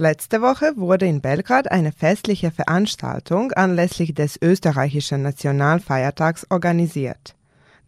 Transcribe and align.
Letzte 0.00 0.40
Woche 0.40 0.72
wurde 0.78 1.04
in 1.04 1.20
Belgrad 1.20 1.70
eine 1.70 1.92
festliche 1.92 2.50
Veranstaltung 2.50 3.52
anlässlich 3.52 4.14
des 4.14 4.40
österreichischen 4.40 5.20
Nationalfeiertags 5.20 6.46
organisiert. 6.48 7.36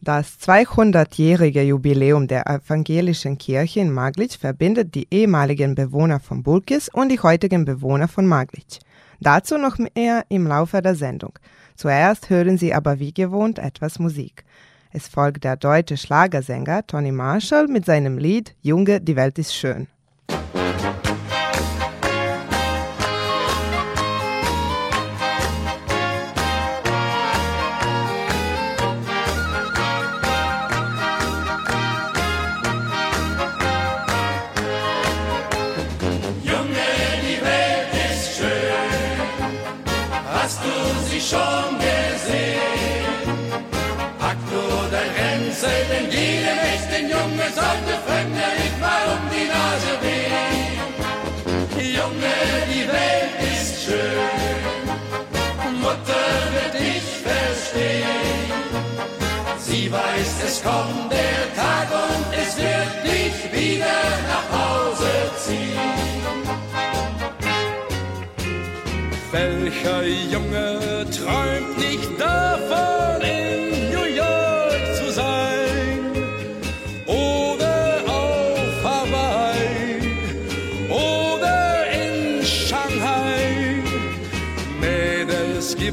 Das 0.02 0.38
200-jährige 0.42 1.62
Jubiläum 1.62 2.28
der 2.28 2.46
evangelischen 2.46 3.38
Kirche 3.38 3.80
in 3.80 3.90
Maglic 3.90 4.34
verbindet 4.34 4.94
die 4.94 5.08
ehemaligen 5.10 5.74
Bewohner 5.74 6.20
von 6.20 6.42
Bulkis 6.42 6.90
und 6.90 7.08
die 7.08 7.20
heutigen 7.20 7.64
Bewohner 7.64 8.08
von 8.08 8.26
Maglic. 8.26 8.80
Dazu 9.20 9.56
noch 9.56 9.78
mehr 9.78 10.26
im 10.28 10.46
Laufe 10.46 10.82
der 10.82 10.96
Sendung. 10.96 11.38
Zuerst 11.76 12.28
hören 12.28 12.58
Sie 12.58 12.74
aber 12.74 12.98
wie 12.98 13.14
gewohnt 13.14 13.58
etwas 13.58 13.98
Musik. 13.98 14.44
Es 14.90 15.08
folgt 15.08 15.44
der 15.44 15.56
deutsche 15.56 15.96
Schlagersänger 15.96 16.86
Tony 16.86 17.10
Marshall 17.10 17.68
mit 17.68 17.86
seinem 17.86 18.18
Lied 18.18 18.54
Junge, 18.60 19.00
die 19.00 19.16
Welt 19.16 19.38
ist 19.38 19.54
schön. 19.54 19.88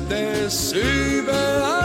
det 0.10 0.52
suver 0.52 1.79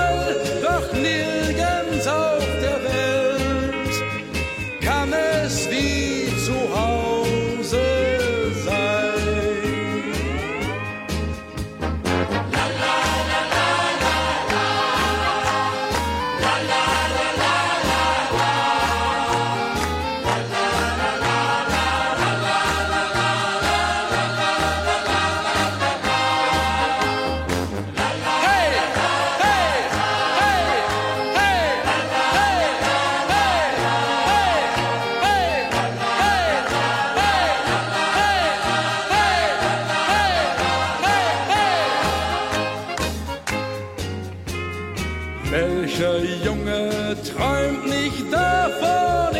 Junge 46.44 47.16
träumt 47.24 47.86
nicht 47.86 48.30
davon, 48.30 49.33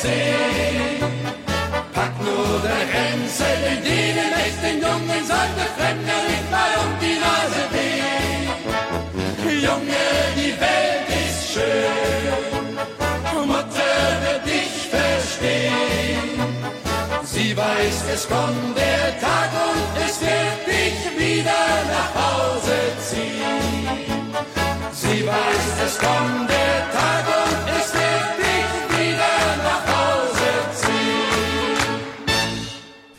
gesehen? 0.00 1.02
Pack 1.92 2.12
nur 2.20 2.60
dein 2.62 2.88
Ränzel, 2.94 3.56
denn 3.64 3.82
jedem 3.84 4.32
echten 4.46 4.76
Jungen 4.80 5.22
sollte 5.26 5.64
Fremde 5.76 6.16
nicht 6.28 6.50
mal 6.50 6.72
um 6.84 6.92
die 7.00 7.18
Nase 7.24 7.62
wehen. 7.74 8.44
Junge, 9.62 10.06
die 10.36 10.54
Welt 10.60 11.08
ist 11.22 11.52
schön. 11.52 12.64
Mutter 13.46 14.02
wird 14.24 14.44
dich 14.46 14.88
verstehen. 14.88 16.28
Sie 17.24 17.56
weiß, 17.56 17.96
es 18.14 18.28
kommt 18.28 18.76
der 18.76 19.20
Tag 19.20 19.50
und 19.68 20.04
es 20.06 20.20
wird 20.20 20.60
dich 20.66 21.00
wieder 21.18 21.62
nach 21.94 22.12
Hause 22.22 22.76
ziehen. 23.08 23.88
Sie 24.92 25.26
weiß, 25.26 25.86
es 25.86 25.98
kommt 25.98 26.49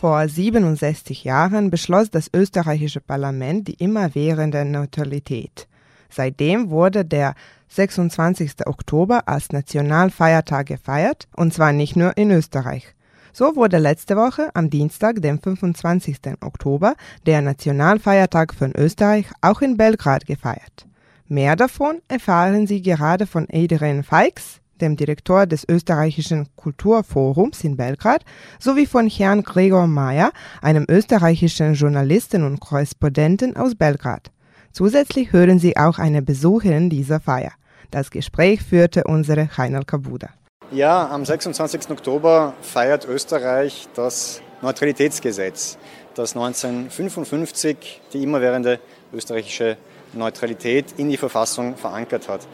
Vor 0.02 0.28
67 0.28 1.26
Jahren 1.26 1.70
beschloss 1.70 2.10
das 2.10 2.32
österreichische 2.34 3.02
Parlament 3.02 3.68
die 3.68 3.76
immerwährende 3.76 4.66
Neutralität. 4.66 5.68
Seitdem 6.10 6.72
wurde 6.72 7.06
der 7.06 7.36
26. 7.68 8.66
Oktober 8.66 9.28
als 9.28 9.52
Nationalfeiertag 9.52 10.66
gefeiert, 10.66 11.28
und 11.36 11.54
zwar 11.54 11.72
nicht 11.72 11.96
nur 11.96 12.18
in 12.18 12.32
Österreich. 12.32 12.96
So 13.32 13.56
wurde 13.56 13.78
letzte 13.78 14.16
Woche 14.16 14.50
am 14.56 14.72
Dienstag, 14.72 15.22
dem 15.22 15.40
25. 15.40 16.18
Oktober, 16.42 16.96
der 17.28 17.44
Nationalfeiertag 17.44 18.56
von 18.56 18.74
Österreich 18.76 19.28
auch 19.42 19.62
in 19.62 19.78
Belgrad 19.78 20.26
gefeiert. 20.26 20.88
Mehr 21.28 21.56
davon 21.56 22.02
erfahren 22.08 22.66
Sie 22.66 22.82
gerade 22.82 23.28
von 23.28 23.46
Adrian 23.54 24.02
Feix, 24.02 24.61
dem 24.82 24.98
Direktor 24.98 25.46
des 25.46 25.68
österreichischen 25.68 26.48
Kulturforums 26.56 27.64
in 27.64 27.78
Belgrad, 27.78 28.26
sowie 28.60 28.86
von 28.86 29.08
Herrn 29.08 29.44
Gregor 29.44 29.88
Mayer, 29.88 30.32
einem 30.62 30.86
österreichischen 30.90 31.76
Journalisten 31.76 32.44
und 32.44 32.60
Korrespondenten 32.60 33.56
aus 33.56 33.76
Belgrad. 33.76 34.32
Zusätzlich 34.72 35.32
hören 35.32 35.60
Sie 35.60 35.78
auch 35.78 36.00
eine 36.00 36.22
Besucherin 36.22 36.90
dieser 36.90 37.20
Feier. 37.20 37.52
Das 37.92 38.10
Gespräch 38.10 38.62
führte 38.62 39.04
unsere 39.04 39.58
Heinal 39.58 39.84
Kabuda. 39.84 40.30
Ja, 40.72 41.10
am 41.10 41.26
26. 41.26 41.90
Oktober 41.90 42.54
feiert 42.62 43.06
Österreich 43.06 43.90
das 43.94 44.42
Neutralitätsgesetz, 44.62 45.78
das 46.16 46.36
1955 46.36 48.02
die 48.14 48.24
immerwährende 48.24 48.80
österreichische 49.14 49.76
Neutralität 50.14 50.86
in 50.98 51.10
die 51.10 51.18
Verfassung 51.18 51.76
verankert 51.76 52.30
hat. 52.30 52.48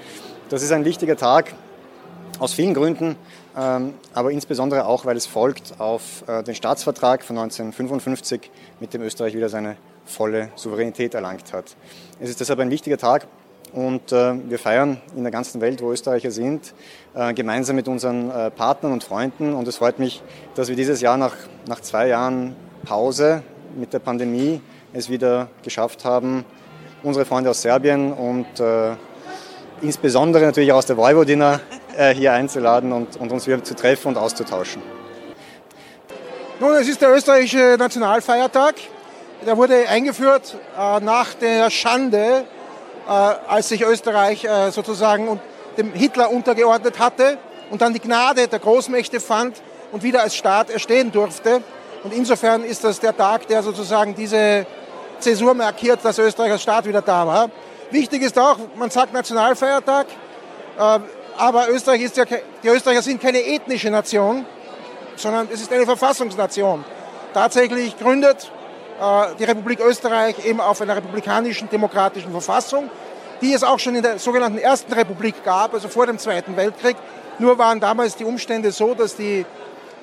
Das 0.49 0.63
ist 0.63 0.71
ein 0.71 0.85
wichtiger 0.85 1.17
Tag 1.17 1.53
aus 2.39 2.53
vielen 2.53 2.73
Gründen, 2.73 3.15
ähm, 3.57 3.93
aber 4.13 4.31
insbesondere 4.31 4.85
auch, 4.85 5.05
weil 5.05 5.17
es 5.17 5.25
folgt 5.25 5.79
auf 5.79 6.23
äh, 6.27 6.43
den 6.43 6.55
Staatsvertrag 6.55 7.23
von 7.23 7.37
1955, 7.37 8.51
mit 8.79 8.93
dem 8.93 9.01
Österreich 9.01 9.33
wieder 9.33 9.49
seine 9.49 9.77
volle 10.05 10.49
Souveränität 10.55 11.15
erlangt 11.15 11.53
hat. 11.53 11.75
Es 12.19 12.29
ist 12.29 12.39
deshalb 12.39 12.59
ein 12.59 12.69
wichtiger 12.69 12.97
Tag 12.97 13.27
und 13.73 14.11
äh, 14.11 14.33
wir 14.49 14.59
feiern 14.59 15.01
in 15.15 15.23
der 15.23 15.31
ganzen 15.31 15.61
Welt, 15.61 15.81
wo 15.81 15.91
Österreicher 15.91 16.31
sind, 16.31 16.73
äh, 17.15 17.33
gemeinsam 17.33 17.75
mit 17.75 17.87
unseren 17.87 18.31
Partnern 18.55 18.93
und 18.93 19.03
Freunden. 19.03 19.53
Und 19.53 19.67
es 19.67 19.77
freut 19.77 19.99
mich, 19.99 20.21
dass 20.55 20.69
wir 20.69 20.75
dieses 20.75 21.01
Jahr 21.01 21.17
nach, 21.17 21.35
nach 21.67 21.81
zwei 21.81 22.07
Jahren 22.07 22.55
Pause 22.85 23.43
mit 23.75 23.93
der 23.93 23.99
Pandemie 23.99 24.61
es 24.93 25.09
wieder 25.09 25.49
geschafft 25.63 26.05
haben, 26.05 26.45
unsere 27.03 27.25
Freunde 27.25 27.49
aus 27.49 27.61
Serbien 27.61 28.13
und 28.13 28.47
insbesondere 29.81 30.45
natürlich 30.45 30.71
auch 30.71 30.77
aus 30.77 30.85
der 30.85 30.97
Vojvodina 30.97 31.59
hier 31.97 32.33
einzuladen 32.33 32.91
und, 32.91 33.17
und 33.17 33.31
uns 33.31 33.47
wieder 33.47 33.63
zu 33.63 33.75
treffen 33.75 34.09
und 34.09 34.17
auszutauschen. 34.17 34.81
Nun, 36.59 36.73
es 36.73 36.87
ist 36.87 37.01
der 37.01 37.13
österreichische 37.13 37.75
Nationalfeiertag. 37.77 38.75
Der 39.45 39.55
wurde 39.57 39.87
eingeführt 39.87 40.55
äh, 40.75 40.99
nach 40.99 41.35
der 41.35 41.69
Schande, 41.69 42.45
äh, 43.07 43.11
als 43.11 43.69
sich 43.69 43.83
Österreich 43.83 44.43
äh, 44.43 44.71
sozusagen 44.71 45.39
dem 45.77 45.93
Hitler 45.93 46.31
untergeordnet 46.31 46.97
hatte 46.97 47.37
und 47.69 47.81
dann 47.81 47.93
die 47.93 47.99
Gnade 47.99 48.47
der 48.47 48.57
Großmächte 48.57 49.19
fand 49.19 49.61
und 49.91 50.01
wieder 50.01 50.23
als 50.23 50.35
Staat 50.35 50.71
erstehen 50.71 51.11
durfte. 51.11 51.61
Und 52.03 52.13
insofern 52.13 52.63
ist 52.63 52.83
das 52.83 52.99
der 52.99 53.15
Tag, 53.15 53.47
der 53.47 53.61
sozusagen 53.61 54.15
diese 54.15 54.65
Zäsur 55.19 55.53
markiert, 55.53 55.99
dass 56.03 56.17
Österreich 56.17 56.53
als 56.53 56.63
Staat 56.63 56.85
wieder 56.87 57.01
da 57.01 57.27
war. 57.27 57.49
Wichtig 57.91 58.23
ist 58.23 58.37
auch, 58.39 58.57
man 58.75 58.89
sagt 58.89 59.13
Nationalfeiertag, 59.13 60.07
äh, 60.79 60.99
aber 61.37 61.69
Österreich 61.69 62.01
ist 62.01 62.17
ja, 62.17 62.25
die 62.25 62.67
Österreicher 62.67 63.01
sind 63.01 63.21
keine 63.21 63.39
ethnische 63.39 63.89
Nation, 63.89 64.45
sondern 65.15 65.47
es 65.51 65.61
ist 65.61 65.71
eine 65.71 65.85
Verfassungsnation. 65.85 66.83
Tatsächlich 67.33 67.97
gründet 67.97 68.51
äh, 68.99 69.35
die 69.39 69.43
Republik 69.43 69.79
Österreich 69.79 70.45
eben 70.45 70.59
auf 70.59 70.81
einer 70.81 70.95
republikanischen, 70.95 71.69
demokratischen 71.69 72.31
Verfassung, 72.31 72.89
die 73.41 73.53
es 73.53 73.63
auch 73.63 73.79
schon 73.79 73.95
in 73.95 74.03
der 74.03 74.19
sogenannten 74.19 74.57
Ersten 74.57 74.91
Republik 74.93 75.43
gab, 75.43 75.73
also 75.73 75.87
vor 75.87 76.07
dem 76.07 76.17
Zweiten 76.17 76.57
Weltkrieg. 76.57 76.97
Nur 77.39 77.57
waren 77.57 77.79
damals 77.79 78.15
die 78.15 78.25
Umstände 78.25 78.71
so, 78.71 78.95
dass 78.95 79.15
die 79.15 79.45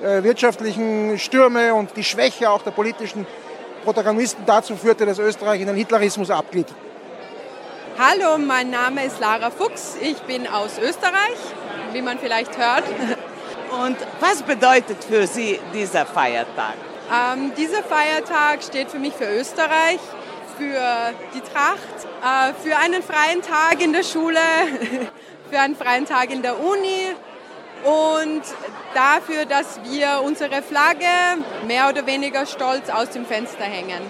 äh, 0.02 0.22
wirtschaftlichen 0.22 1.18
Stürme 1.18 1.74
und 1.74 1.96
die 1.96 2.04
Schwäche 2.04 2.50
auch 2.50 2.62
der 2.62 2.70
politischen 2.70 3.26
Protagonisten 3.84 4.44
dazu 4.46 4.76
führte, 4.76 5.04
dass 5.04 5.18
Österreich 5.18 5.60
in 5.60 5.66
den 5.66 5.76
Hitlerismus 5.76 6.30
abglitt. 6.30 6.68
Hallo, 7.96 8.38
mein 8.38 8.70
Name 8.70 9.04
ist 9.04 9.20
Lara 9.20 9.52
Fuchs. 9.52 9.96
Ich 10.00 10.16
bin 10.22 10.48
aus 10.48 10.78
Österreich, 10.78 11.38
wie 11.92 12.02
man 12.02 12.18
vielleicht 12.18 12.58
hört. 12.58 12.82
Und 13.84 13.96
was 14.18 14.42
bedeutet 14.42 15.04
für 15.04 15.28
Sie 15.28 15.60
dieser 15.72 16.04
Feiertag? 16.04 16.74
Ähm, 17.08 17.52
dieser 17.56 17.84
Feiertag 17.84 18.64
steht 18.64 18.90
für 18.90 18.98
mich 18.98 19.14
für 19.14 19.26
Österreich, 19.26 20.00
für 20.58 21.12
die 21.34 21.40
Tracht, 21.40 21.78
äh, 22.20 22.52
für 22.68 22.76
einen 22.76 23.00
freien 23.00 23.42
Tag 23.42 23.80
in 23.80 23.92
der 23.92 24.02
Schule, 24.02 24.40
für 25.50 25.60
einen 25.60 25.76
freien 25.76 26.04
Tag 26.04 26.32
in 26.32 26.42
der 26.42 26.58
Uni 26.58 27.14
und 27.84 28.42
dafür, 28.94 29.44
dass 29.44 29.78
wir 29.84 30.20
unsere 30.24 30.62
Flagge 30.62 31.06
mehr 31.68 31.88
oder 31.88 32.04
weniger 32.06 32.44
stolz 32.44 32.90
aus 32.90 33.10
dem 33.10 33.24
Fenster 33.24 33.62
hängen. 33.62 34.02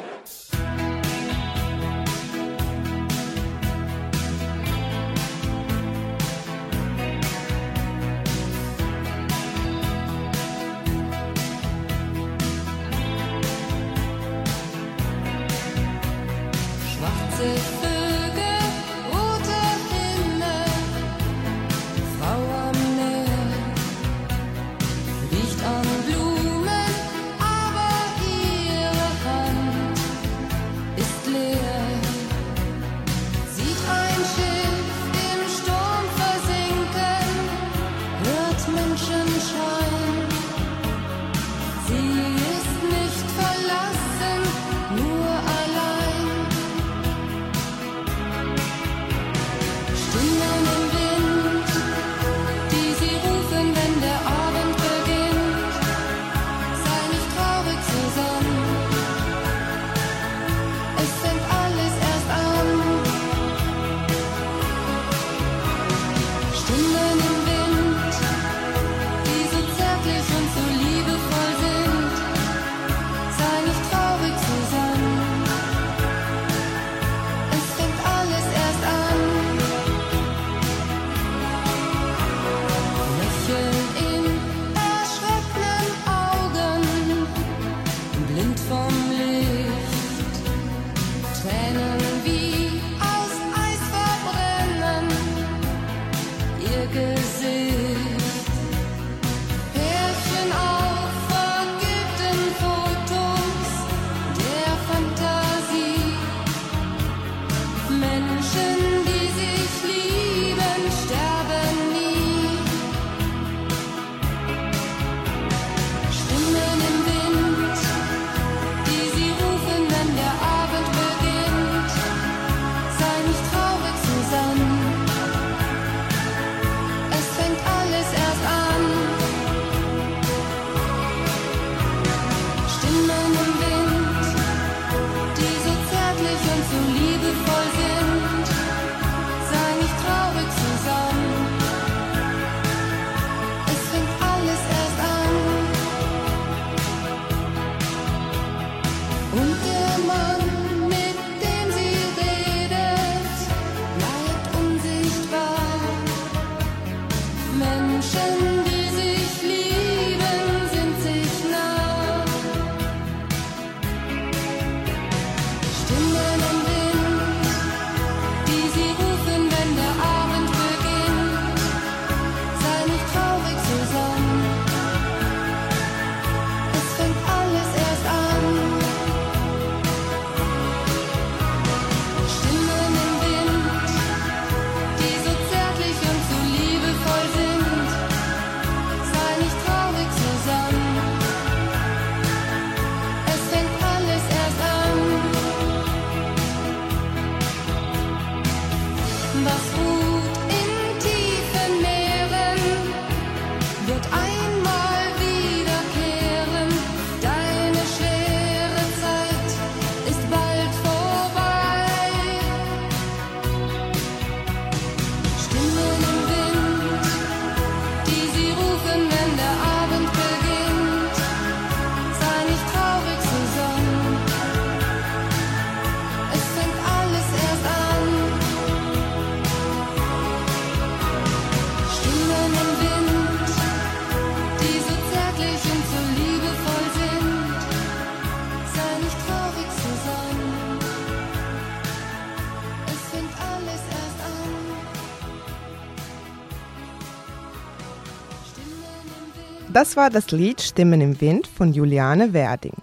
Das 249.75 249.97
war 249.97 250.09
das 250.09 250.31
Lied 250.31 250.61
Stimmen 250.61 251.01
im 251.01 251.21
Wind 251.21 251.49
von 251.49 251.73
Juliane 251.73 252.33
Werding. 252.33 252.81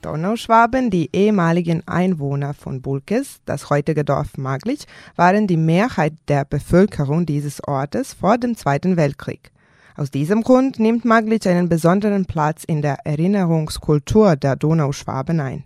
Donauschwaben, 0.00 0.88
die 0.88 1.10
ehemaligen 1.12 1.86
Einwohner 1.86 2.54
von 2.54 2.80
Bulkes, 2.80 3.40
das 3.44 3.68
heutige 3.68 4.06
Dorf 4.06 4.38
Maglich, 4.38 4.86
waren 5.16 5.46
die 5.46 5.58
Mehrheit 5.58 6.14
der 6.28 6.46
Bevölkerung 6.46 7.26
dieses 7.26 7.62
Ortes 7.68 8.14
vor 8.14 8.38
dem 8.38 8.56
Zweiten 8.56 8.96
Weltkrieg. 8.96 9.52
Aus 9.98 10.10
diesem 10.10 10.42
Grund 10.42 10.78
nimmt 10.78 11.04
Maglich 11.04 11.46
einen 11.46 11.68
besonderen 11.68 12.24
Platz 12.24 12.64
in 12.64 12.80
der 12.80 13.04
Erinnerungskultur 13.04 14.36
der 14.36 14.56
Donauschwaben 14.56 15.40
ein. 15.40 15.64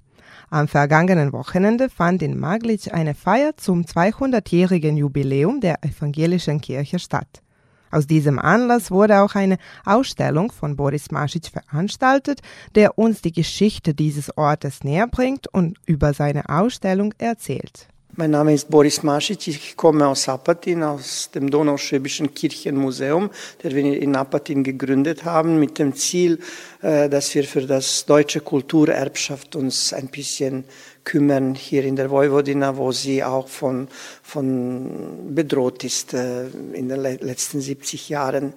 Am 0.51 0.67
vergangenen 0.67 1.33
Wochenende 1.33 1.89
fand 1.89 2.21
in 2.21 2.37
Maglich 2.37 2.93
eine 2.93 3.15
Feier 3.15 3.57
zum 3.57 3.83
200-jährigen 3.83 4.97
Jubiläum 4.97 5.61
der 5.61 5.85
evangelischen 5.85 6.61
Kirche 6.61 6.99
statt. 6.99 7.43
Aus 7.91 8.07
diesem 8.07 8.39
Anlass 8.39 8.91
wurde 8.91 9.21
auch 9.21 9.35
eine 9.35 9.59
Ausstellung 9.85 10.53
von 10.53 10.77
Boris 10.77 11.11
Masic 11.11 11.47
veranstaltet, 11.47 12.41
der 12.75 12.99
uns 12.99 13.23
die 13.23 13.33
Geschichte 13.33 13.95
dieses 13.95 14.37
Ortes 14.37 14.85
näher 14.85 15.07
bringt 15.07 15.47
und 15.53 15.79
über 15.87 16.15
seine 16.15 16.49
Ausstellung 16.49 17.15
erzählt. 17.19 17.89
Mein 18.21 18.33
Name 18.33 18.53
ist 18.53 18.69
Boris 18.69 19.05
Masic, 19.05 19.47
ich 19.47 19.77
komme 19.77 20.05
aus 20.05 20.29
Apatin, 20.29 20.83
aus 20.83 21.31
dem 21.33 21.49
Donauschwäbischen 21.49 22.35
Kirchenmuseum, 22.35 23.31
das 23.63 23.73
wir 23.73 24.03
in 24.03 24.17
Apatin 24.17 24.65
gegründet 24.65 25.25
haben, 25.25 25.61
mit 25.61 25.79
dem 25.79 25.95
Ziel, 25.95 26.41
äh, 26.83 27.09
dass 27.09 27.33
wir 27.37 27.45
für 27.45 27.65
das 27.65 28.07
deutsche 28.07 28.41
Kulturerbschaft 28.41 29.55
uns 29.55 29.93
ein 29.93 30.09
bisschen 30.09 30.65
kümmern 31.09 31.55
hier 31.55 31.85
in 31.85 31.97
der 31.97 32.11
Vojvodina, 32.11 32.77
wo 32.77 32.93
sie 32.93 33.25
auch 33.25 33.49
von, 33.49 33.89
von 34.23 35.35
bedroht 35.35 35.83
ist 35.83 36.13
äh, 36.13 36.49
in 36.75 36.91
den 36.91 37.01
letzten 37.01 37.63
70 37.63 38.11
Jahren. 38.11 38.53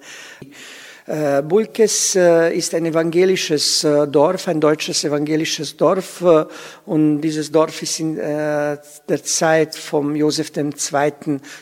Äh, 1.06 1.40
Bulkes 1.42 2.14
äh, 2.14 2.54
ist 2.54 2.74
ein 2.74 2.84
evangelisches 2.84 3.80
Dorf, 3.80 4.48
ein 4.48 4.60
deutsches 4.60 5.02
evangelisches 5.02 5.78
Dorf. 5.78 6.22
Und 6.84 7.22
dieses 7.22 7.50
Dorf 7.50 7.82
ist 7.82 7.98
in 8.00 8.16
der 8.16 8.80
Zeit 9.24 9.74
vom 9.74 10.14
Josef 10.14 10.52
II., 10.54 10.70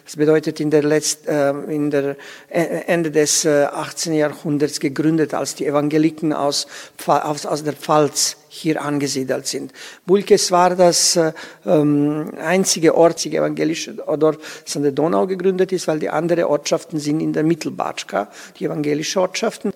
das 0.04 0.16
bedeutet 0.16 0.58
in 0.58 0.70
der, 0.70 0.82
Letzt, 0.82 1.26
in 1.26 1.90
der 1.90 2.16
Ende 2.48 3.12
des 3.12 3.46
18. 3.46 4.12
Jahrhunderts 4.14 4.80
gegründet, 4.80 5.34
als 5.34 5.54
die 5.54 5.66
Evangeliken 5.66 6.32
aus, 6.32 6.66
aus, 7.06 7.46
aus 7.46 7.62
der 7.62 7.74
Pfalz 7.74 8.39
hier 8.52 8.82
angesiedelt 8.82 9.46
sind. 9.46 9.72
Bulkes 10.06 10.50
war 10.50 10.74
das 10.74 11.18
ähm, 11.64 12.32
einzige 12.42 12.96
ortsige 12.96 13.38
evangelische 13.38 13.94
Dorf, 13.94 14.38
an 14.74 14.82
der 14.82 14.92
Donau 14.92 15.26
gegründet 15.26 15.70
ist, 15.72 15.86
weil 15.86 16.00
die 16.00 16.10
anderen 16.10 16.44
Ortschaften 16.44 16.98
sind 16.98 17.20
in 17.20 17.32
der 17.32 17.44
Mittelbatschka, 17.44 18.28
die 18.58 18.64
evangelische 18.64 19.20
Ortschaften. 19.20 19.72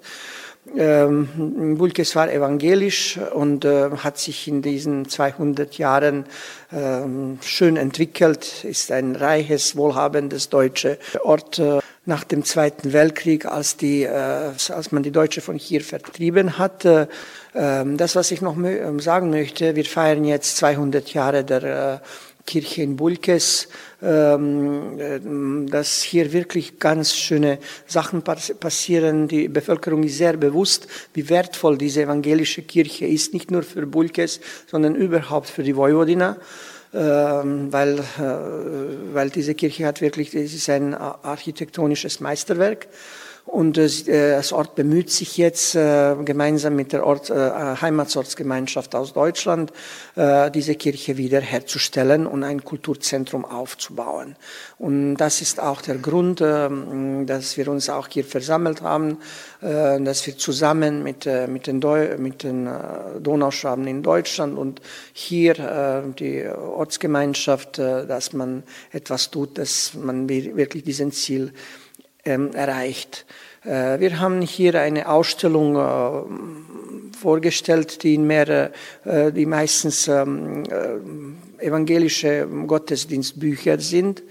Ähm, 0.76 1.76
Bulkes 1.78 2.16
war 2.16 2.32
evangelisch 2.32 3.18
und 3.34 3.64
äh, 3.64 3.90
hat 3.98 4.18
sich 4.18 4.48
in 4.48 4.62
diesen 4.62 5.08
200 5.08 5.76
Jahren 5.78 6.24
ähm, 6.72 7.38
schön 7.42 7.76
entwickelt, 7.76 8.64
ist 8.64 8.90
ein 8.90 9.14
reiches, 9.14 9.76
wohlhabendes 9.76 10.48
deutsche 10.48 10.98
Ort. 11.22 11.58
Äh, 11.58 11.80
nach 12.06 12.24
dem 12.24 12.44
Zweiten 12.44 12.92
Weltkrieg, 12.92 13.46
als, 13.46 13.76
die, 13.76 14.02
äh, 14.02 14.08
als 14.08 14.92
man 14.92 15.02
die 15.02 15.10
Deutsche 15.10 15.40
von 15.40 15.56
hier 15.56 15.80
vertrieben 15.80 16.58
hat, 16.58 16.84
äh, 16.84 17.06
ähm, 17.54 17.96
das, 17.96 18.16
was 18.16 18.30
ich 18.30 18.40
noch 18.40 18.56
ähm, 18.56 19.00
sagen 19.00 19.30
möchte, 19.30 19.76
wir 19.76 19.84
feiern 19.84 20.24
jetzt 20.24 20.56
200 20.58 21.12
Jahre 21.14 21.44
der 21.44 21.62
äh, 21.62 21.98
Kirche 22.46 22.82
in 22.82 22.96
Bulkes, 22.96 23.68
ähm, 24.02 24.98
äh, 24.98 25.70
dass 25.70 26.02
hier 26.02 26.32
wirklich 26.32 26.78
ganz 26.78 27.14
schöne 27.14 27.58
Sachen 27.86 28.22
passieren. 28.22 29.28
Die 29.28 29.48
Bevölkerung 29.48 30.02
ist 30.02 30.18
sehr 30.18 30.36
bewusst, 30.36 30.86
wie 31.14 31.28
wertvoll 31.30 31.78
diese 31.78 32.02
evangelische 32.02 32.62
Kirche 32.62 33.06
ist, 33.06 33.32
nicht 33.32 33.50
nur 33.50 33.62
für 33.62 33.86
Bulkes, 33.86 34.40
sondern 34.66 34.94
überhaupt 34.94 35.48
für 35.48 35.62
die 35.62 35.74
Vojvodina. 35.74 36.36
Weil, 36.94 37.98
äh, 37.98 39.14
weil 39.14 39.30
diese 39.30 39.54
Kirche 39.56 39.84
hat 39.84 40.00
wirklich, 40.00 40.32
es 40.32 40.54
ist 40.54 40.70
ein 40.70 40.94
architektonisches 40.94 42.20
Meisterwerk. 42.20 42.86
Und 43.54 43.78
äh, 43.78 44.32
das 44.32 44.52
Ort 44.52 44.74
bemüht 44.74 45.10
sich 45.10 45.36
jetzt 45.36 45.76
äh, 45.76 46.16
gemeinsam 46.24 46.74
mit 46.74 46.92
der 46.92 47.06
Ort, 47.06 47.30
äh, 47.30 47.34
Heimatsortsgemeinschaft 47.80 48.96
aus 48.96 49.12
Deutschland, 49.12 49.72
diese 50.16 50.74
Kirche 50.74 51.16
wiederherzustellen 51.16 52.26
und 52.26 52.44
ein 52.44 52.64
Kulturzentrum 52.64 53.44
aufzubauen. 53.44 54.36
Und 54.78 55.16
das 55.16 55.40
ist 55.40 55.60
auch 55.60 55.82
der 55.82 55.96
Grund, 55.96 56.40
ähm, 56.40 57.26
dass 57.26 57.56
wir 57.56 57.68
uns 57.68 57.88
auch 57.88 58.08
hier 58.08 58.24
versammelt 58.24 58.82
haben, 58.82 59.18
dass 59.60 60.26
wir 60.26 60.36
zusammen 60.36 61.02
mit, 61.02 61.26
mit 61.48 61.66
den, 61.66 61.80
Deu 61.80 62.18
mit 62.18 62.42
den 62.42 62.68
Donauschwaben 63.20 63.86
in 63.86 64.02
Deutschland 64.02 64.58
und 64.58 64.82
hier 65.12 66.04
die 66.18 66.46
Ortsgemeinschaft, 66.46 67.78
dass 67.78 68.34
man 68.34 68.62
etwas 68.92 69.30
tut, 69.30 69.56
dass 69.56 69.94
man 69.94 70.28
wirklich 70.28 70.84
diesen 70.84 71.12
Ziel 71.12 71.52
erreicht. 72.24 73.26
Äh, 73.64 74.00
wir 74.00 74.20
haben 74.20 74.40
hier 74.42 74.80
eine 74.80 75.08
Ausstellung 75.08 75.76
äh, 75.76 77.16
vorgestellt, 77.18 78.02
die 78.02 78.14
in 78.14 78.26
mehr, 78.26 78.72
äh, 79.04 79.32
die 79.32 79.46
meistens 79.46 80.08
ähm, 80.08 80.64
äh, 80.64 81.64
evangelische 81.66 82.46
Gottesdienstbücher 82.66 83.78
sind. 83.78 84.22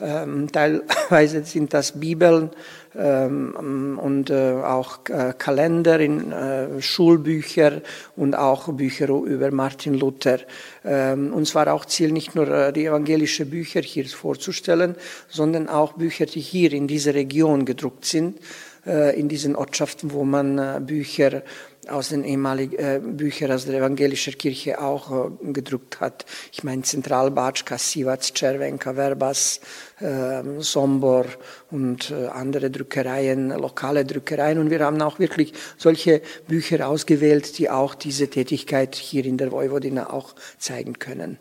Ähm, 0.00 0.52
teilweise 0.52 1.44
sind 1.44 1.72
das 1.72 1.98
Bibeln 1.98 2.50
ähm, 2.50 2.54
und 2.96 4.30
äh, 4.30 4.52
auch 4.62 5.00
äh, 5.10 5.34
Kalender 5.36 6.00
in 6.00 6.32
äh, 6.32 6.80
Schulbücher 6.80 7.82
und 8.16 8.34
auch 8.34 8.72
Bücher 8.72 9.08
über 9.08 9.50
Martin 9.50 9.94
Luther. 9.94 10.38
Ähm, 10.84 11.32
uns 11.32 11.54
war 11.54 11.72
auch 11.72 11.84
Ziel, 11.84 12.12
nicht 12.12 12.34
nur 12.34 12.72
die 12.72 12.86
evangelische 12.86 13.44
Bücher 13.44 13.82
hier 13.82 14.06
vorzustellen, 14.06 14.94
sondern 15.28 15.68
auch 15.68 15.92
Bücher, 15.94 16.26
die 16.26 16.40
hier 16.40 16.72
in 16.72 16.86
dieser 16.86 17.14
Region 17.14 17.66
gedruckt 17.66 18.06
sind, 18.06 18.38
in 18.86 19.28
diesen 19.28 19.56
Ortschaften, 19.56 20.12
wo 20.12 20.24
man 20.24 20.58
äh, 20.58 20.80
Bücher 20.80 21.42
aus 21.88 22.08
den 22.08 22.24
ehemaligen 22.24 22.76
äh, 22.76 23.00
Büchern 23.02 23.52
aus 23.52 23.64
der 23.64 23.78
evangelischen 23.78 24.36
Kirche 24.36 24.80
auch 24.80 25.30
äh, 25.30 25.52
gedruckt 25.52 26.00
hat. 26.00 26.26
Ich 26.52 26.64
meine 26.64 26.82
Zentralbatschka, 26.82 27.78
Sivac, 27.78 28.34
Czervenka, 28.34 28.96
Verbas, 28.96 29.60
äh, 30.00 30.42
Sombor 30.58 31.26
und 31.70 32.10
äh, 32.10 32.26
andere 32.26 32.70
Drückereien, 32.70 33.50
lokale 33.50 34.04
Drückereien. 34.04 34.58
Und 34.58 34.70
wir 34.70 34.80
haben 34.80 35.00
auch 35.02 35.18
wirklich 35.18 35.52
solche 35.76 36.22
Bücher 36.48 36.88
ausgewählt, 36.88 37.58
die 37.58 37.70
auch 37.70 37.94
diese 37.94 38.28
Tätigkeit 38.28 38.94
hier 38.94 39.24
in 39.24 39.36
der 39.36 39.52
Vojvodina 39.52 40.10
auch 40.10 40.34
zeigen 40.58 40.98
können. 40.98 41.38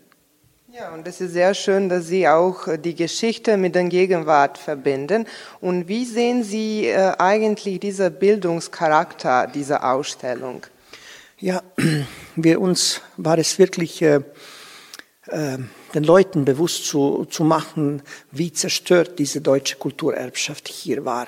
Ja, 0.78 0.90
und 0.94 1.08
es 1.08 1.22
ist 1.22 1.32
sehr 1.32 1.54
schön, 1.54 1.88
dass 1.88 2.08
Sie 2.08 2.28
auch 2.28 2.68
äh, 2.68 2.78
die 2.78 2.96
Geschichte 2.96 3.56
mit 3.56 3.76
der 3.76 3.86
Gegenwart 3.86 4.58
verbinden. 4.58 5.26
Und 5.62 5.88
wie 5.88 6.04
sehen 6.04 6.44
Sie 6.44 6.88
äh, 6.88 7.14
eigentlich 7.18 7.80
diesen 7.80 8.14
Bildungscharakter 8.14 9.48
dieser 9.48 9.90
Ausstellung? 9.90 10.64
Ja, 11.40 11.64
wir 12.36 12.60
uns 12.60 13.00
war 13.16 13.38
es 13.38 13.58
wirklich 13.58 14.02
äh, 14.02 14.20
äh, 15.28 15.60
den 15.94 16.04
Leuten 16.04 16.44
bewusst 16.44 16.86
zu, 16.88 17.24
zu 17.30 17.46
machen, 17.46 18.02
wie 18.32 18.52
zerstört 18.52 19.18
diese 19.18 19.40
deutsche 19.40 19.78
Kulturerbschaft 19.78 20.68
hier 20.68 21.06
war 21.06 21.28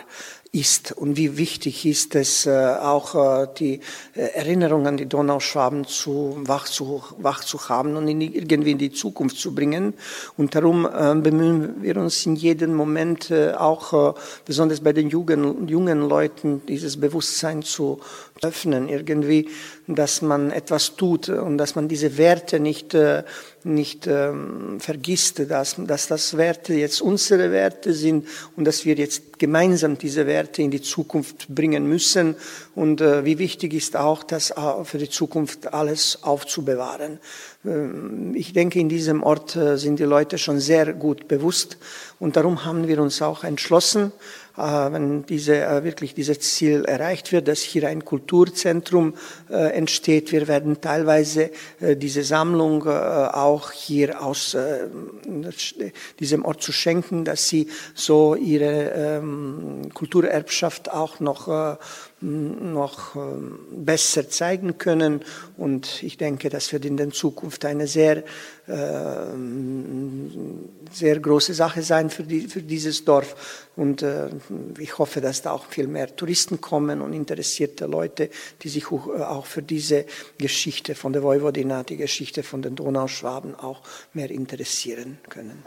ist 0.52 0.92
und 0.94 1.18
wie 1.18 1.38
wichtig 1.38 1.86
ist 1.86 2.16
es, 2.16 2.46
äh, 2.46 2.76
auch 2.80 3.16
äh, 3.16 3.48
die 3.58 3.82
äh, 4.16 4.22
Erinnerung 4.34 4.88
an 4.88 4.98
die 4.98 5.06
Donauschwaben 5.06 5.86
zu 5.86 6.38
wach, 6.42 6.66
zu 6.66 7.04
wach 7.18 7.44
zu 7.44 7.70
haben 7.70 7.96
und 7.96 8.08
in, 8.08 8.22
irgendwie 8.22 8.72
in 8.72 8.78
die 8.78 8.92
Zukunft 8.92 9.38
zu 9.38 9.54
bringen. 9.54 9.94
Und 10.38 10.56
darum 10.56 10.84
bemühen 10.84 11.82
wir 11.82 11.98
uns 11.98 12.26
in 12.26 12.36
jedem 12.36 12.76
Moment 12.76 13.32
auch, 13.32 14.16
besonders 14.46 14.82
bei 14.82 14.94
den 14.94 15.10
jungen, 15.10 15.68
jungen 15.68 16.08
Leuten, 16.08 16.62
dieses 16.68 17.00
Bewusstsein 17.00 17.64
zu 17.64 18.00
öffnen, 18.42 18.88
irgendwie, 18.88 19.50
dass 19.88 20.22
man 20.22 20.52
etwas 20.52 20.96
tut 20.96 21.30
und 21.30 21.58
dass 21.58 21.76
man 21.76 21.88
diese 21.88 22.18
Werte 22.18 22.60
nicht 22.60 22.96
nicht 23.68 24.08
ähm, 24.08 24.80
vergisst, 24.80 25.50
dass, 25.50 25.76
dass 25.78 26.08
das 26.08 26.38
Werte 26.38 26.74
jetzt 26.74 27.02
unsere 27.02 27.52
Werte 27.52 27.94
sind 27.94 28.28
und 28.56 28.66
dass 28.66 28.86
wir 28.86 28.96
jetzt 28.96 29.38
gemeinsam 29.40 29.98
diese 29.98 30.26
Werte 30.26 30.62
in 30.62 30.72
die 30.72 30.82
Zukunft 30.82 31.48
bringen 31.50 31.88
müssen 31.88 32.36
und 32.74 33.02
äh, 33.02 33.26
wie 33.26 33.38
wichtig 33.38 33.74
ist 33.74 33.96
auch, 33.96 34.24
das 34.24 34.52
äh, 34.52 34.84
für 34.84 34.98
die 34.98 35.10
Zukunft 35.10 35.74
alles 35.74 36.24
aufzubewahren. 36.24 37.20
Ähm, 37.68 38.34
ich 38.36 38.54
denke, 38.54 38.80
in 38.80 38.90
diesem 38.90 39.24
Ort 39.24 39.56
äh, 39.56 39.78
sind 39.78 40.00
die 40.00 40.04
Leute 40.04 40.38
schon 40.38 40.60
sehr 40.60 40.94
gut 40.94 41.28
bewusst 41.28 41.78
und 42.20 42.36
darum 42.36 42.66
haben 42.66 42.88
wir 42.88 43.02
uns 43.02 43.22
auch 43.22 43.44
entschlossen, 43.44 44.12
äh, 44.58 44.62
wenn 44.62 45.26
diese, 45.26 45.58
äh, 45.58 45.84
wirklich 45.84 46.14
dieses 46.14 46.40
Ziel 46.40 46.86
erreicht 46.86 47.32
wird, 47.32 47.48
dass 47.48 47.60
hier 47.60 47.88
ein 47.88 48.06
Kulturzentrum 48.06 49.14
entsteht. 49.50 50.32
Wir 50.32 50.48
werden 50.48 50.82
teilweise 50.82 51.52
diese 51.80 52.24
Sammlung 52.24 52.88
auch 52.88 53.72
hier 53.72 54.22
aus 54.22 54.58
diesem 56.20 56.46
Ort 56.46 56.62
zu 56.62 56.72
schenken, 56.72 57.24
dass 57.24 57.48
sie 57.48 57.68
so 57.94 58.36
ihre 58.36 58.92
ähm, 58.96 59.90
Kulturerbschaft 59.94 60.92
auch 60.92 61.20
noch 61.20 61.78
noch 62.20 63.16
ähm, 63.16 63.60
besser 63.72 64.28
zeigen 64.30 64.78
können. 64.78 65.22
Und 65.56 66.02
ich 66.02 66.18
denke, 66.18 66.50
das 66.50 66.74
wird 66.74 66.86
in 66.86 66.98
der 66.98 67.12
Zukunft 67.12 67.64
eine 67.64 67.86
sehr, 67.86 68.24
ähm, 68.68 70.32
sehr 70.92 71.20
große 71.20 71.54
Sache 71.54 71.84
sein 71.84 72.10
für, 72.10 72.24
die, 72.24 72.48
für 72.48 72.64
dieses 72.64 73.06
Dorf. 73.06 73.68
Und 73.76 74.02
äh, 74.02 74.30
ich 74.80 74.98
hoffe, 74.98 75.22
dass 75.22 75.44
da 75.44 75.52
auch 75.52 75.66
viel 75.66 75.88
mehr 75.88 76.16
Touristen 76.16 76.60
kommen 76.60 77.02
und 77.02 77.14
interessierte 77.14 77.86
Leute, 77.86 78.30
die 78.64 78.70
sich 78.70 78.92
auch 78.92 79.46
für 79.46 79.62
diese 79.62 80.06
Geschichte 80.40 80.96
von 80.96 81.14
der 81.14 81.22
Vojvodina, 81.22 81.84
die 81.84 81.98
Geschichte 81.98 82.42
von 82.42 82.64
den 82.64 82.76
Donauschwaben 82.76 83.54
auch 83.54 83.82
mehr 84.14 84.32
interessieren 84.32 85.20
können. 85.30 85.64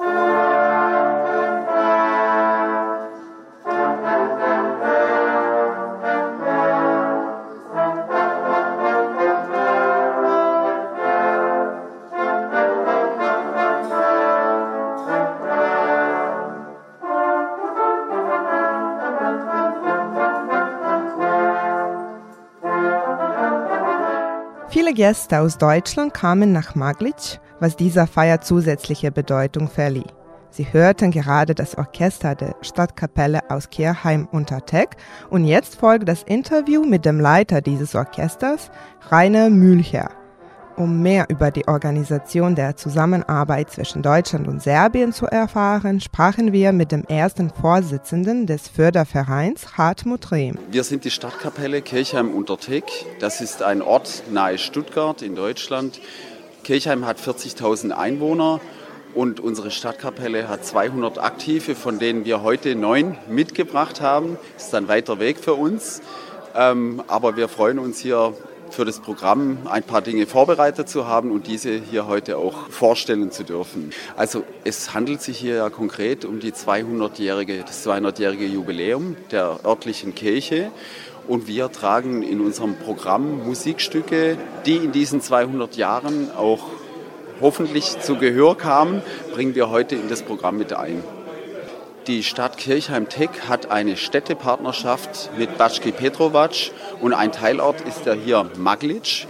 Viele 24.91 25.07
Gäste 25.07 25.39
aus 25.39 25.57
Deutschland 25.57 26.15
kamen 26.15 26.51
nach 26.51 26.75
Maglic, 26.75 27.39
was 27.61 27.77
dieser 27.77 28.09
Feier 28.09 28.41
zusätzliche 28.41 29.13
Bedeutung 29.13 29.69
verlieh. 29.69 30.07
Sie 30.51 30.73
hörten 30.73 31.13
gerade 31.13 31.55
das 31.55 31.79
Orchester 31.79 32.35
der 32.35 32.57
Stadtkapelle 32.61 33.49
aus 33.51 33.71
Kirchheim 33.71 34.27
unter 34.33 34.67
Teck 34.67 34.97
und 35.31 35.45
jetzt 35.45 35.77
folgt 35.77 36.09
das 36.09 36.25
Interview 36.25 36.85
mit 36.85 37.05
dem 37.05 37.21
Leiter 37.21 37.61
dieses 37.61 37.95
Orchesters, 37.95 38.73
Rainer 39.11 39.49
Mühlcher. 39.49 40.11
Um 40.81 41.03
mehr 41.03 41.27
über 41.29 41.51
die 41.51 41.69
Organisation 41.69 42.55
der 42.55 42.75
Zusammenarbeit 42.75 43.71
zwischen 43.71 44.01
Deutschland 44.01 44.49
und 44.49 44.63
Serbien 44.63 45.13
zu 45.13 45.27
erfahren, 45.27 46.01
sprachen 46.01 46.55
wir 46.55 46.73
mit 46.73 46.91
dem 46.91 47.05
ersten 47.05 47.51
Vorsitzenden 47.51 48.47
des 48.47 48.67
Fördervereins, 48.69 49.77
Hartmut 49.77 50.33
Rehm. 50.33 50.57
Wir 50.71 50.83
sind 50.83 51.05
die 51.05 51.11
Stadtkapelle 51.11 51.83
Kirchheim 51.83 52.31
unter 52.31 52.57
Teck. 52.57 52.85
Das 53.19 53.43
ist 53.43 53.63
ein 53.63 53.83
Ort 53.83 54.23
nahe 54.31 54.57
Stuttgart 54.57 55.21
in 55.21 55.35
Deutschland. 55.35 56.01
Kirchheim 56.65 57.05
hat 57.05 57.21
40.000 57.21 57.91
Einwohner 57.91 58.63
und 59.15 59.39
unsere 59.39 59.71
Stadtkapelle 59.71 60.49
hat 60.49 60.65
200 60.65 61.19
Aktive, 61.19 61.75
von 61.75 61.99
denen 61.99 62.25
wir 62.25 62.43
heute 62.43 62.75
neun 62.75 63.19
mitgebracht 63.29 64.01
haben. 64.01 64.39
Das 64.55 64.69
ist 64.69 64.75
ein 64.75 64.89
weiter 64.89 65.19
Weg 65.19 65.41
für 65.41 65.53
uns. 65.53 66.01
Ähm, 66.55 67.03
aber 67.07 67.37
wir 67.37 67.49
freuen 67.49 67.79
uns 67.79 67.99
hier 67.99 68.35
für 68.71 68.85
das 68.85 69.01
Programm 69.01 69.59
ein 69.69 69.83
paar 69.83 70.03
Dinge 70.03 70.27
vorbereitet 70.27 70.89
zu 70.89 71.07
haben 71.07 71.31
und 71.31 71.47
diese 71.47 71.71
hier 71.71 72.07
heute 72.07 72.37
auch 72.37 72.69
vorstellen 72.69 73.31
zu 73.31 73.45
dürfen. 73.45 73.93
Also 74.17 74.45
es 74.65 74.95
handelt 74.95 75.23
sich 75.23 75.39
hier 75.39 75.57
ja 75.57 75.71
konkret 75.71 76.25
um 76.25 76.41
die 76.41 76.53
200-jährige, 76.53 77.61
das 77.61 77.87
200-jährige 77.87 78.47
Jubiläum 78.47 79.17
der 79.31 79.61
örtlichen 79.65 80.15
Kirche. 80.15 80.71
Und 81.29 81.47
wir 81.47 81.71
tragen 81.71 82.23
in 82.23 82.41
unserem 82.41 82.77
Programm 82.77 83.47
Musikstücke, 83.47 84.37
die 84.67 84.77
in 84.77 84.93
diesen 84.93 85.21
200 85.21 85.77
Jahren 85.77 86.31
auch 86.37 86.65
hoffentlich 87.41 88.01
zu 88.01 88.17
Gehör 88.17 88.57
kamen, 88.57 89.03
bringen 89.33 89.55
wir 89.55 89.71
heute 89.71 89.95
in 89.95 90.09
das 90.09 90.23
Programm 90.23 90.59
mit 90.59 90.73
ein. 90.73 91.03
Die 92.11 92.25
Stadt 92.25 92.57
Kirchheim-Teck 92.57 93.49
hat 93.49 93.71
eine 93.71 93.97
Städtepartnerschaft 93.97 95.31
mit 95.39 95.57
Batschki 95.57 95.93
Petrovac 95.93 96.73
und 97.01 97.13
ein 97.13 97.31
Teilort 97.31 97.83
ist 97.83 98.05
ja 98.05 98.15
hier 98.15 98.51
Maglic. 98.59 99.29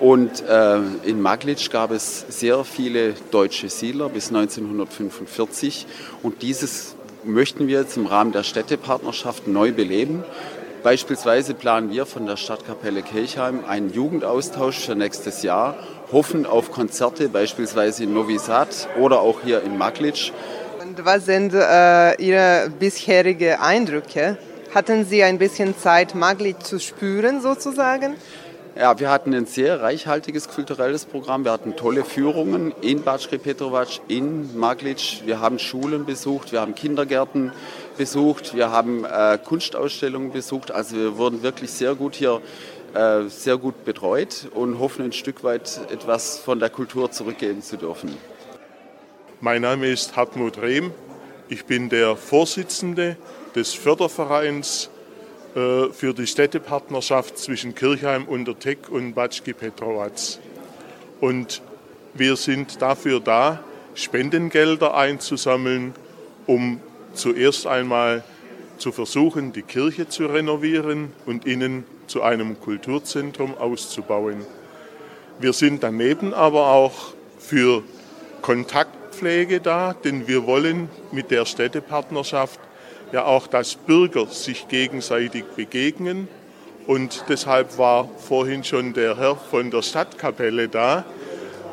Und 0.00 0.42
äh, 0.42 0.78
in 1.04 1.22
Maglic 1.22 1.70
gab 1.70 1.92
es 1.92 2.26
sehr 2.28 2.64
viele 2.64 3.14
deutsche 3.30 3.68
Siedler 3.68 4.08
bis 4.08 4.30
1945 4.30 5.86
und 6.24 6.42
dieses 6.42 6.96
möchten 7.22 7.68
wir 7.68 7.82
jetzt 7.82 7.96
im 7.96 8.06
Rahmen 8.06 8.32
der 8.32 8.42
Städtepartnerschaft 8.42 9.46
neu 9.46 9.70
beleben. 9.70 10.24
Beispielsweise 10.82 11.54
planen 11.54 11.92
wir 11.92 12.06
von 12.06 12.26
der 12.26 12.36
Stadtkapelle 12.36 13.02
Kirchheim 13.02 13.64
einen 13.64 13.92
Jugendaustausch 13.92 14.78
für 14.78 14.96
nächstes 14.96 15.44
Jahr, 15.44 15.76
hoffen 16.10 16.44
auf 16.44 16.72
Konzerte 16.72 17.28
beispielsweise 17.28 18.02
in 18.02 18.14
Novi 18.14 18.38
Sad 18.38 18.88
oder 18.98 19.20
auch 19.20 19.42
hier 19.44 19.62
in 19.62 19.78
Maglic 19.78 20.32
und 20.86 21.04
was 21.04 21.26
sind 21.26 21.52
äh, 21.52 22.14
Ihre 22.22 22.70
bisherigen 22.70 23.58
Eindrücke? 23.58 24.38
Hatten 24.74 25.04
Sie 25.04 25.22
ein 25.22 25.38
bisschen 25.38 25.76
Zeit, 25.76 26.14
Magli 26.14 26.56
zu 26.58 26.78
spüren 26.78 27.40
sozusagen? 27.40 28.14
Ja, 28.78 28.98
wir 29.00 29.10
hatten 29.10 29.34
ein 29.34 29.46
sehr 29.46 29.80
reichhaltiges 29.80 30.48
kulturelles 30.48 31.06
Programm. 31.06 31.44
Wir 31.44 31.52
hatten 31.52 31.76
tolle 31.76 32.04
Führungen 32.04 32.74
in 32.82 33.02
Batschke 33.02 33.38
Petrovac, 33.38 34.00
in 34.06 34.56
Maglic. 34.58 35.22
Wir 35.24 35.40
haben 35.40 35.58
Schulen 35.58 36.04
besucht, 36.04 36.52
wir 36.52 36.60
haben 36.60 36.74
Kindergärten 36.74 37.52
besucht, 37.96 38.54
wir 38.54 38.70
haben 38.70 39.04
äh, 39.06 39.38
Kunstausstellungen 39.42 40.30
besucht. 40.30 40.70
Also 40.70 40.96
wir 40.96 41.16
wurden 41.16 41.42
wirklich 41.42 41.70
sehr 41.70 41.94
gut 41.94 42.14
hier 42.14 42.42
äh, 42.94 43.28
sehr 43.28 43.56
gut 43.56 43.84
betreut 43.84 44.48
und 44.54 44.78
hoffen 44.78 45.06
ein 45.06 45.12
Stück 45.12 45.42
weit 45.42 45.80
etwas 45.90 46.38
von 46.38 46.60
der 46.60 46.70
Kultur 46.70 47.10
zurückgeben 47.10 47.62
zu 47.62 47.78
dürfen. 47.78 48.10
Mein 49.42 49.60
Name 49.60 49.88
ist 49.88 50.16
Hartmut 50.16 50.62
Rehm. 50.62 50.92
Ich 51.50 51.66
bin 51.66 51.90
der 51.90 52.16
Vorsitzende 52.16 53.18
des 53.54 53.74
Fördervereins 53.74 54.88
äh, 55.54 55.92
für 55.92 56.14
die 56.14 56.26
Städtepartnerschaft 56.26 57.36
zwischen 57.36 57.74
Kirchheim 57.74 58.24
unter 58.24 58.58
Teck 58.58 58.88
und 58.88 59.12
Batschki 59.12 59.52
Petrovac. 59.52 60.38
Und 61.20 61.60
wir 62.14 62.36
sind 62.36 62.80
dafür 62.80 63.20
da, 63.20 63.62
Spendengelder 63.94 64.96
einzusammeln, 64.96 65.92
um 66.46 66.80
zuerst 67.12 67.66
einmal 67.66 68.24
zu 68.78 68.90
versuchen, 68.90 69.52
die 69.52 69.62
Kirche 69.62 70.08
zu 70.08 70.24
renovieren 70.28 71.12
und 71.26 71.44
innen 71.44 71.84
zu 72.06 72.22
einem 72.22 72.58
Kulturzentrum 72.58 73.54
auszubauen. 73.54 74.46
Wir 75.40 75.52
sind 75.52 75.82
daneben 75.82 76.32
aber 76.32 76.68
auch 76.68 77.12
für 77.38 77.82
Kontakt 78.40 78.96
Pflege 79.16 79.60
da, 79.60 79.94
denn 79.94 80.28
wir 80.28 80.46
wollen 80.46 80.90
mit 81.10 81.30
der 81.30 81.46
Städtepartnerschaft 81.46 82.60
ja 83.12 83.24
auch, 83.24 83.46
dass 83.46 83.74
Bürger 83.74 84.26
sich 84.26 84.68
gegenseitig 84.68 85.44
begegnen. 85.56 86.28
Und 86.86 87.24
deshalb 87.28 87.78
war 87.78 88.08
vorhin 88.18 88.62
schon 88.62 88.92
der 88.92 89.16
Herr 89.16 89.36
von 89.36 89.70
der 89.70 89.80
Stadtkapelle 89.80 90.68
da. 90.68 91.04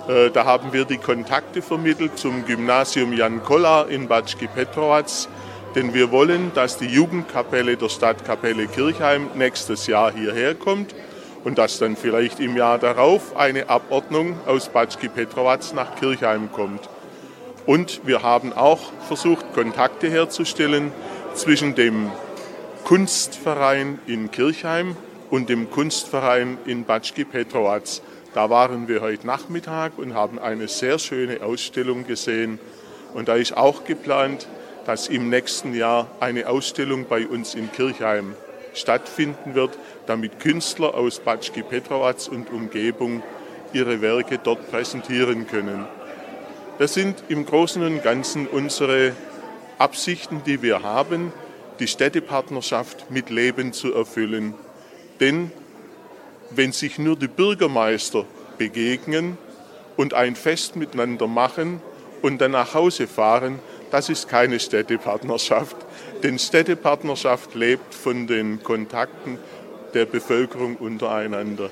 Äh, 0.07 0.31
da 0.31 0.45
haben 0.45 0.71
wir 0.71 0.85
die 0.85 0.97
Kontakte 0.97 1.61
vermittelt 1.61 2.17
zum 2.17 2.45
Gymnasium 2.45 3.11
Jan 3.11 3.43
Kollar 3.43 3.89
in 3.89 4.07
Batschki 4.07 4.47
Petrovac, 4.47 5.27
denn 5.75 5.93
wir 5.93 6.11
wollen, 6.11 6.51
dass 6.55 6.77
die 6.77 6.87
Jugendkapelle 6.87 7.75
der 7.75 7.89
Stadtkapelle 7.89 8.67
Kirchheim 8.67 9.27
nächstes 9.35 9.87
Jahr 9.87 10.13
hierher 10.13 10.55
kommt 10.55 10.95
und 11.43 11.57
dass 11.57 11.77
dann 11.77 11.97
vielleicht 11.97 12.39
im 12.39 12.55
Jahr 12.55 12.79
darauf 12.79 13.35
eine 13.35 13.69
Abordnung 13.69 14.37
aus 14.45 14.69
Batschki 14.69 15.09
Petrovac 15.09 15.73
nach 15.73 15.95
Kirchheim 15.95 16.49
kommt. 16.51 16.89
Und 17.65 18.01
wir 18.05 18.23
haben 18.23 18.51
auch 18.51 18.91
versucht, 19.07 19.53
Kontakte 19.53 20.09
herzustellen 20.09 20.91
zwischen 21.33 21.75
dem 21.75 22.11
Kunstverein 22.83 23.99
in 24.05 24.31
Kirchheim 24.31 24.97
und 25.29 25.47
dem 25.47 25.71
Kunstverein 25.71 26.57
in 26.65 26.83
Batschki 26.83 27.23
Petrovac. 27.23 27.83
Da 28.33 28.49
waren 28.49 28.89
wir 28.89 29.01
heute 29.01 29.25
Nachmittag 29.25 29.97
und 29.97 30.13
haben 30.13 30.39
eine 30.39 30.67
sehr 30.67 30.99
schöne 30.99 31.41
Ausstellung 31.41 32.05
gesehen. 32.05 32.59
Und 33.13 33.29
da 33.29 33.35
ist 33.35 33.55
auch 33.55 33.85
geplant, 33.85 34.47
dass 34.85 35.07
im 35.07 35.29
nächsten 35.29 35.73
Jahr 35.73 36.07
eine 36.19 36.49
Ausstellung 36.49 37.05
bei 37.07 37.25
uns 37.25 37.55
in 37.55 37.71
Kirchheim 37.71 38.35
stattfinden 38.73 39.55
wird, 39.55 39.77
damit 40.05 40.39
Künstler 40.39 40.95
aus 40.95 41.19
Batschki 41.19 41.63
Petrovac 41.63 42.27
und 42.29 42.51
Umgebung 42.51 43.23
ihre 43.71 44.01
Werke 44.01 44.39
dort 44.43 44.69
präsentieren 44.69 45.47
können. 45.47 45.85
Das 46.79 46.95
sind 46.95 47.23
im 47.29 47.45
Großen 47.45 47.83
und 47.83 48.01
Ganzen 48.01 48.47
unsere 48.47 49.11
Absichten, 49.77 50.41
die 50.43 50.63
wir 50.63 50.81
haben, 50.81 51.31
die 51.79 51.87
Städtepartnerschaft 51.87 53.11
mit 53.11 53.29
Leben 53.29 53.73
zu 53.73 53.93
erfüllen. 53.93 54.55
Denn 55.19 55.51
wenn 56.49 56.71
sich 56.71 56.97
nur 56.97 57.15
die 57.15 57.27
Bürgermeister 57.27 58.25
begegnen 58.57 59.37
und 59.97 60.15
ein 60.15 60.35
Fest 60.35 60.75
miteinander 60.75 61.27
machen 61.27 61.79
und 62.23 62.41
dann 62.41 62.51
nach 62.51 62.73
Hause 62.73 63.05
fahren, 63.05 63.59
das 63.91 64.09
ist 64.09 64.27
keine 64.27 64.59
Städtepartnerschaft. 64.59 65.75
Denn 66.23 66.39
Städtepartnerschaft 66.39 67.53
lebt 67.53 67.93
von 67.93 68.25
den 68.25 68.63
Kontakten 68.63 69.37
der 69.93 70.05
Bevölkerung 70.05 70.77
untereinander. 70.77 71.69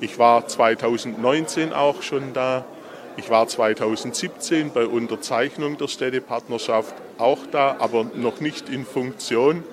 Ich 0.00 0.16
war 0.20 0.46
2019 0.46 1.72
auch 1.72 2.02
schon 2.02 2.32
da 2.34 2.64
ich 3.18 3.30
war 3.30 3.48
2017 3.48 4.70
bei 4.70 4.86
Unterzeichnung 4.86 5.76
der 5.76 5.88
Städtepartnerschaft 5.88 6.94
auch 7.18 7.40
da, 7.50 7.76
aber 7.80 8.06
noch 8.14 8.40
nicht 8.40 8.68
in 8.68 8.86
Funktion. 8.86 9.64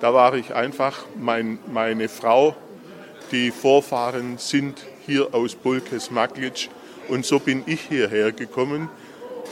Da 0.00 0.12
war 0.12 0.34
ich 0.34 0.54
einfach, 0.54 1.06
mein, 1.16 1.60
meine 1.72 2.08
Frau, 2.08 2.56
die 3.30 3.52
Vorfahren 3.52 4.38
sind 4.38 4.84
hier 5.06 5.32
aus 5.32 5.54
Bulkes 5.54 6.10
Maglic 6.10 6.68
und 7.08 7.24
so 7.24 7.38
bin 7.38 7.62
ich 7.66 7.80
hierher 7.82 8.32
gekommen. 8.32 8.88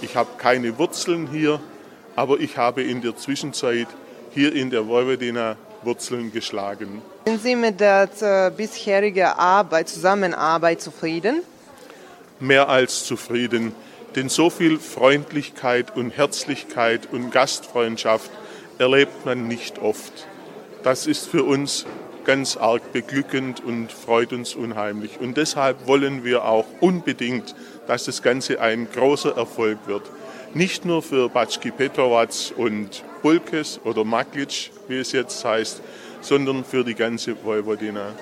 Ich 0.03 0.17
habe 0.17 0.31
keine 0.37 0.77
Wurzeln 0.77 1.29
hier, 1.31 1.61
aber 2.17 2.41
ich 2.41 2.57
habe 2.57 2.83
in 2.83 3.03
der 3.03 3.17
Zwischenzeit 3.17 3.89
hier 4.35 4.53
in 4.53 4.71
der 4.71 4.89
Vojvodina 4.89 5.57
Wurzeln 5.83 6.33
geschlagen. 6.33 7.03
Sind 7.25 7.41
Sie 7.41 7.55
mit 7.55 7.79
der 7.79 8.09
äh, 8.21 8.51
bisherigen 8.51 9.27
Arbeit, 9.27 9.89
Zusammenarbeit 9.89 10.83
zufrieden? 10.83 11.43
Mehr 12.41 12.69
als 12.69 13.05
zufrieden, 13.05 13.75
denn 14.15 14.29
so 14.29 14.51
viel 14.51 14.79
Freundlichkeit 14.79 15.97
und 15.97 16.11
Herzlichkeit 16.11 17.09
und 17.13 17.31
Gastfreundschaft 17.31 18.31
erlebt 18.79 19.27
man 19.27 19.49
nicht 19.49 19.79
oft. 19.81 20.27
Das 20.83 21.07
ist 21.07 21.27
für 21.27 21.45
uns 21.45 21.85
ganz 22.25 22.57
arg 22.57 22.93
beglückend 22.93 23.65
und 23.65 23.91
freut 23.91 24.33
uns 24.33 24.55
unheimlich. 24.55 25.19
Und 25.19 25.37
deshalb 25.37 25.87
wollen 25.87 26.25
wir 26.25 26.45
auch 26.45 26.67
unbedingt, 26.81 27.55
dass 27.87 28.05
das 28.05 28.23
Ganze 28.23 28.61
ein 28.61 28.87
großer 28.93 29.37
Erfolg 29.37 29.79
wird. 29.87 30.03
Nicht 30.55 30.85
nur 30.85 31.03
für 31.03 31.29
Batschki 31.29 31.71
Petrovac 31.71 32.53
und 32.57 33.03
Bulkes 33.23 33.81
oder 33.85 34.05
Maglic, 34.05 34.71
wie 34.89 34.99
es 34.99 35.13
jetzt 35.13 35.45
heißt, 35.45 35.83
sondern 36.21 36.65
für 36.65 36.85
die 36.85 36.95
ganze 36.95 37.35
Vojvodina. 37.45 38.15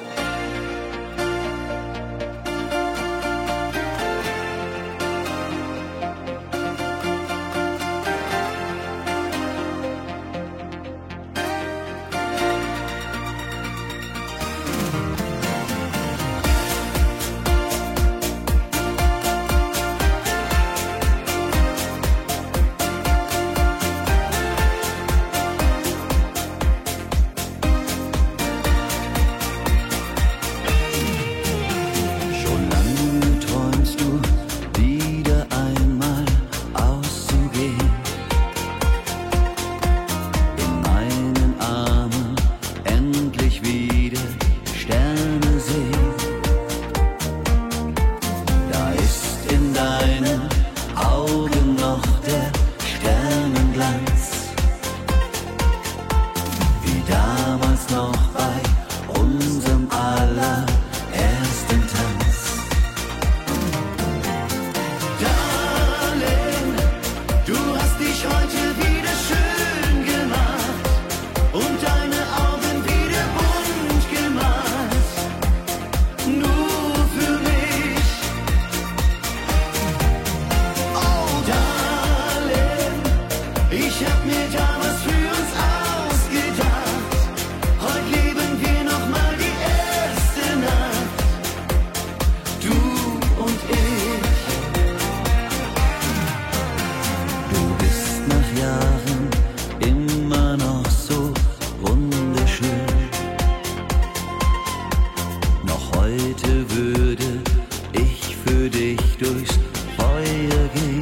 für 108.67 108.71
dich 108.71 108.99
durchs 109.21 109.59
Feuer 109.97 110.69
gehen. 110.75 110.96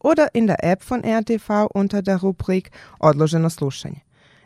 oder 0.00 0.32
in 0.36 0.46
der 0.46 0.62
App 0.62 0.84
von 0.84 1.02
RTV 1.04 1.66
unter 1.74 2.00
der 2.00 2.18
Rubrik 2.18 2.70
Odloženo 3.00 3.50
slušanje. 3.50 4.02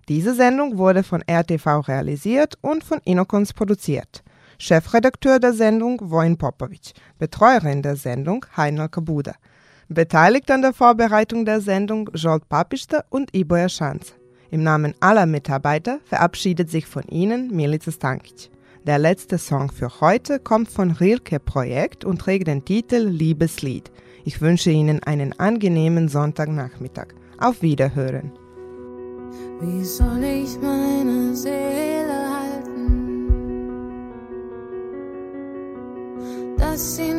Diese 0.09 0.35
Sendung 0.35 0.79
wurde 0.79 1.03
von 1.03 1.23
RTV 1.29 1.87
realisiert 1.87 2.57
und 2.63 2.83
von 2.83 3.01
Inokons 3.05 3.53
produziert. 3.53 4.23
Chefredakteur 4.59 5.39
der 5.39 5.53
Sendung 5.53 6.01
Wojn 6.11 6.39
Popovic, 6.39 6.95
Betreuerin 7.19 7.83
der 7.83 7.97
Sendung 7.97 8.47
Heinal 8.57 8.89
Kabuda. 8.89 9.35
Beteiligt 9.89 10.51
an 10.51 10.63
der 10.63 10.73
Vorbereitung 10.73 11.45
der 11.45 11.61
Sendung 11.61 12.09
Jolt 12.15 12.49
Papista 12.49 13.05
und 13.11 13.35
Iboja 13.35 13.69
Schanze. 13.69 14.15
Im 14.51 14.63
Namen 14.63 14.95
aller 15.01 15.27
Mitarbeiter 15.27 16.01
verabschiedet 16.05 16.71
sich 16.71 16.87
von 16.87 17.03
Ihnen 17.09 17.55
Milica 17.55 17.93
Stankic. 17.93 18.52
Der 18.85 18.99
letzte 18.99 19.39
Song 19.39 19.71
für 19.71 20.01
heute 20.01 20.41
kommt 20.41 20.69
von 20.69 20.91
Rilke 20.91 21.39
Projekt 21.39 22.05
und 22.05 22.19
trägt 22.19 22.49
den 22.49 22.65
Titel 22.65 23.07
Liebeslied. 23.07 23.93
Ich 24.25 24.41
wünsche 24.41 24.73
Ihnen 24.73 25.01
einen 25.05 25.39
angenehmen 25.39 26.09
Sonntagnachmittag. 26.09 27.15
Auf 27.39 27.63
Wiederhören. 27.63 28.33
Wie 29.61 29.85
soll 29.85 30.25
ich 30.25 30.59
meine 30.61 31.37
Seele 31.37 32.29
halten, 32.29 33.29
dass 36.59 36.97
sie 36.97 37.12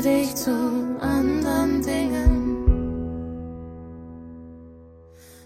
Über 0.00 0.08
dich 0.08 0.34
zu 0.34 0.50
anderen 1.00 1.82
Dingen. 1.82 2.64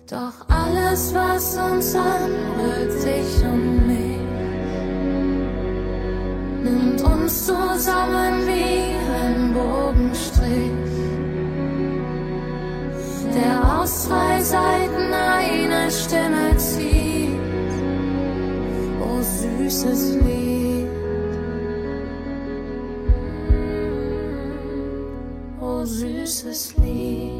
Doch 0.08 0.46
alles, 0.48 1.12
was 1.12 1.56
uns 1.56 1.96
anrührt, 1.96 2.92
dich 3.04 3.44
und 3.44 3.86
mich, 3.88 4.20
nimmt 6.62 7.02
uns 7.02 7.46
zusammen 7.46 8.46
wie 8.46 8.94
ein 9.24 9.54
Bogenstrich, 9.54 10.70
der 13.34 13.80
aus 13.80 14.04
zwei 14.04 14.40
Seiten 14.40 15.12
eine 15.12 15.90
Stimme 15.90 16.56
zieht. 16.58 17.40
Oh 19.00 19.20
süßes 19.20 20.14
Lied, 20.22 20.53
oh 26.26 27.33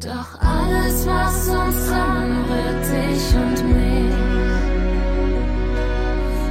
Doch 0.00 0.38
alles, 0.40 1.06
was 1.06 1.48
uns 1.48 1.90
anrührt, 1.90 2.84
dich 2.84 3.34
und 3.34 3.58
mich, 3.72 4.14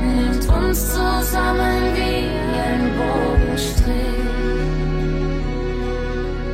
nimmt 0.01 0.49
uns 0.49 0.89
zusammen 0.89 1.93
wie 1.93 2.27
ein 2.60 2.91
Bogenstrich, 2.97 4.25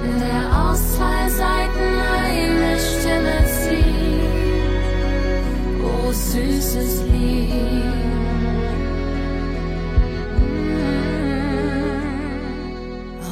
der 0.04 0.41
aus 0.63 0.80
zwei 0.97 1.30
Seiten 1.30 1.89
eine 2.25 2.77
Stimme 2.77 3.38
zieht. 3.62 4.21
Oh, 5.82 6.12
süßes 6.12 7.04
Lied. 7.04 7.41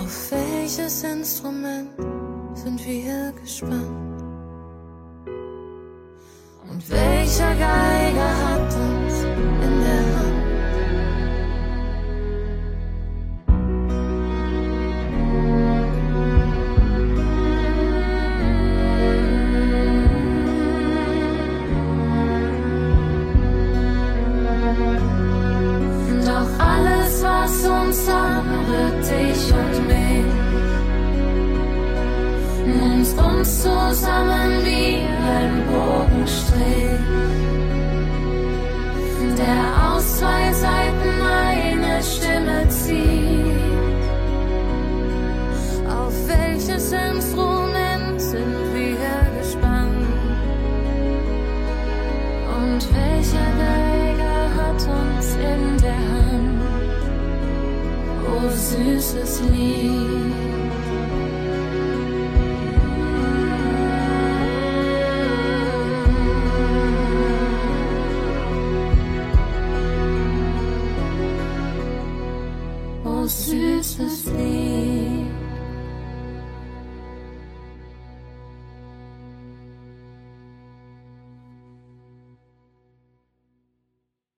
Auf 0.02 0.32
welches 0.32 1.04
Instrument 1.04 2.19
sind 2.80 3.04
wir 3.06 3.34
gespannt? 3.42 4.22
Und 6.70 6.90
welcher 6.90 7.56
Geiger 7.56 8.32
hat 8.46 8.76
uns 8.76 9.24
in 9.64 9.82
der 9.82 10.04
Hand? 10.16 10.40
Doch 26.26 26.66
alles, 26.66 27.24
was 27.24 27.66
uns 27.66 28.08
anrührt, 28.08 29.06
dich 29.10 29.54
und 29.54 29.69
uns 33.20 33.64
zusammen 33.64 34.64
wie 34.64 35.06
ein 35.38 35.66
Bogenstrich, 35.68 37.00
der 39.38 39.94
aus 39.94 40.18
zwei 40.18 40.54
Seiten 40.54 41.22
eine 41.22 42.04
Stimme 42.04 42.68
zieht. 42.70 43.60
Auf 45.88 46.14
welches 46.28 46.92
Instrument 46.92 48.20
sind 48.22 48.56
wir 48.74 49.40
gespannt? 49.40 50.08
Und 52.58 52.82
welcher 52.94 53.50
Geiger 53.66 54.42
hat 54.58 54.82
uns 54.82 55.36
in 55.36 55.78
der 55.78 56.02
Hand? 56.12 56.62
Oh 58.26 58.50
süßes 58.50 59.42
Lied. 59.52 60.39